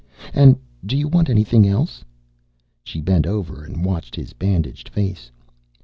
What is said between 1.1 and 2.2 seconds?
anything else?"